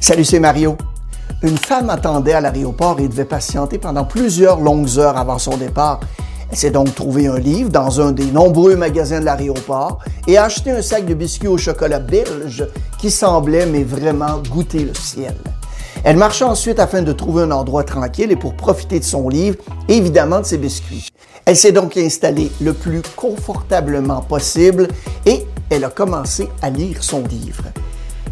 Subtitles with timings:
[0.00, 0.76] Salut, c'est Mario.
[1.42, 6.00] Une femme attendait à l'aéroport et devait patienter pendant plusieurs longues heures avant son départ.
[6.50, 10.44] Elle s'est donc trouvé un livre dans un des nombreux magasins de l'aéroport et a
[10.44, 12.66] acheté un sac de biscuits au chocolat belge
[12.98, 15.36] qui semblait mais vraiment goûter le ciel.
[16.02, 19.58] Elle marcha ensuite afin de trouver un endroit tranquille et pour profiter de son livre
[19.88, 21.08] et évidemment de ses biscuits.
[21.50, 24.86] Elle s'est donc installée le plus confortablement possible
[25.26, 27.64] et elle a commencé à lire son livre.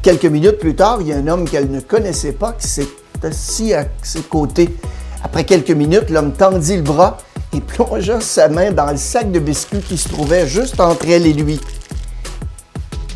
[0.03, 2.87] Quelques minutes plus tard, il y a un homme qu'elle ne connaissait pas qui s'est
[3.25, 4.73] assis à ses côtés.
[5.25, 7.19] Après quelques minutes, l'homme tendit le bras
[7.53, 11.27] et plongea sa main dans le sac de biscuits qui se trouvait juste entre elle
[11.27, 11.61] et lui.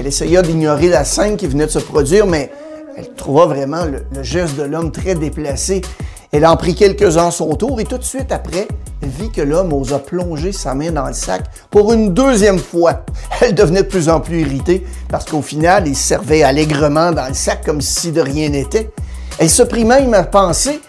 [0.01, 2.51] Elle essaya d'ignorer la scène qui venait de se produire, mais
[2.97, 5.81] elle trouva vraiment le, geste de l'homme très déplacé.
[6.35, 8.67] Elle en prit quelques-uns son tour et tout de suite après,
[9.03, 13.05] vit que l'homme osa plonger sa main dans le sac pour une deuxième fois.
[13.43, 17.35] Elle devenait de plus en plus irritée parce qu'au final, il servait allègrement dans le
[17.35, 18.91] sac comme si de rien n'était.
[19.39, 20.81] Elle se prit même à penser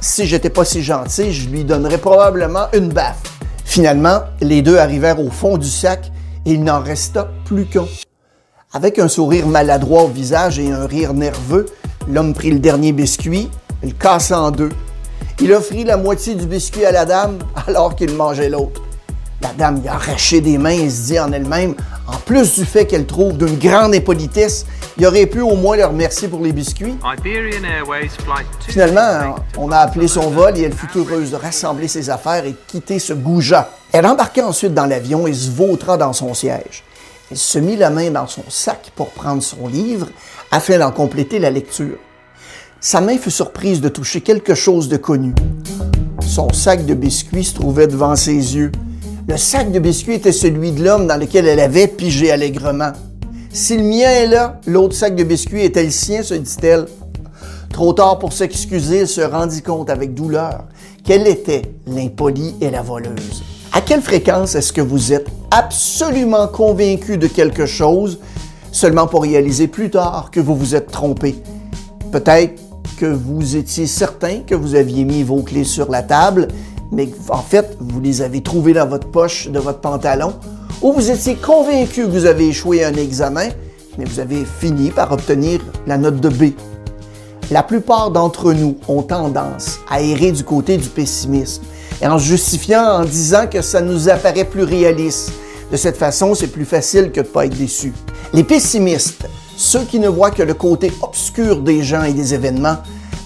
[0.00, 3.22] si j'étais pas si gentil, je lui donnerais probablement une baffe.
[3.64, 6.12] Finalement, les deux arrivèrent au fond du sac
[6.44, 7.86] et il n'en resta plus qu'un.
[8.72, 11.66] Avec un sourire maladroit au visage et un rire nerveux,
[12.08, 13.50] l'homme prit le dernier biscuit,
[13.86, 14.70] le cassa en deux
[15.40, 18.80] il offrit la moitié du biscuit à la dame alors qu'il mangeait l'autre.
[19.42, 21.74] La dame y a arraché des mains et se dit en elle-même,
[22.06, 24.64] en plus du fait qu'elle trouve d'une grande impolitesse,
[24.96, 26.96] il aurait pu au moins leur remercier pour les biscuits.
[28.66, 32.52] Finalement, on a appelé son vol et elle fut heureuse de rassembler ses affaires et
[32.52, 33.68] de quitter ce goujat.
[33.92, 36.82] Elle embarqua ensuite dans l'avion et se vautra dans son siège.
[37.30, 40.06] Elle se mit la main dans son sac pour prendre son livre
[40.50, 41.98] afin d'en compléter la lecture.
[42.80, 45.34] Sa main fut surprise de toucher quelque chose de connu.
[46.20, 48.70] Son sac de biscuits se trouvait devant ses yeux.
[49.26, 52.92] Le sac de biscuits était celui de l'homme dans lequel elle avait pigé allègrement.
[53.50, 56.86] Si le mien est là, l'autre sac de biscuits était le sien, se dit-elle.
[57.72, 60.64] Trop tard pour s'excuser, elle se rendit compte avec douleur
[61.02, 63.42] qu'elle était l'impolie et la voleuse.
[63.72, 68.18] À quelle fréquence est-ce que vous êtes absolument convaincu de quelque chose
[68.70, 71.36] seulement pour réaliser plus tard que vous vous êtes trompé?
[72.12, 72.65] Peut-être
[72.96, 76.48] que vous étiez certain que vous aviez mis vos clés sur la table,
[76.90, 80.34] mais en fait, vous les avez trouvées dans votre poche de votre pantalon,
[80.82, 83.48] ou vous étiez convaincu que vous avez échoué un examen,
[83.98, 86.52] mais vous avez fini par obtenir la note de B.
[87.50, 91.62] La plupart d'entre nous ont tendance à errer du côté du pessimisme,
[92.02, 95.32] et en justifiant en disant que ça nous apparaît plus réaliste.
[95.70, 97.92] De cette façon, c'est plus facile que de ne pas être déçu.
[98.32, 102.76] Les pessimistes ceux qui ne voient que le côté obscur des gens et des événements,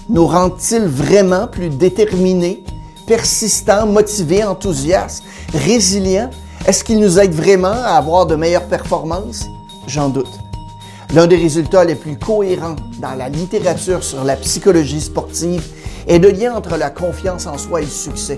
[0.09, 2.63] nous rendent-ils vraiment plus déterminés,
[3.05, 6.29] persistants, motivés, enthousiastes, résilients?
[6.65, 9.45] Est-ce qu'ils nous aident vraiment à avoir de meilleures performances?
[9.87, 10.39] J'en doute.
[11.13, 15.63] L'un des résultats les plus cohérents dans la littérature sur la psychologie sportive
[16.07, 18.37] est le lien entre la confiance en soi et le succès.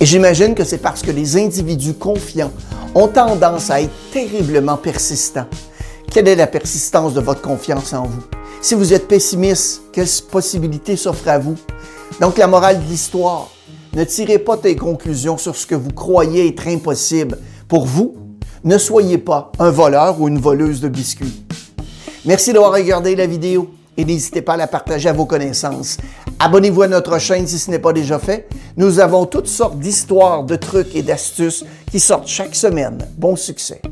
[0.00, 2.52] Et j'imagine que c'est parce que les individus confiants
[2.94, 5.46] ont tendance à être terriblement persistants.
[6.10, 8.22] Quelle est la persistance de votre confiance en vous?
[8.62, 11.56] Si vous êtes pessimiste, quelles possibilités s'offrent à vous?
[12.20, 13.50] Donc, la morale de l'histoire,
[13.92, 17.38] ne tirez pas des conclusions sur ce que vous croyez être impossible.
[17.68, 18.16] Pour vous,
[18.64, 21.44] ne soyez pas un voleur ou une voleuse de biscuits.
[22.24, 25.98] Merci d'avoir regardé la vidéo et n'hésitez pas à la partager à vos connaissances.
[26.38, 28.48] Abonnez-vous à notre chaîne si ce n'est pas déjà fait.
[28.78, 33.06] Nous avons toutes sortes d'histoires, de trucs et d'astuces qui sortent chaque semaine.
[33.18, 33.82] Bon succès!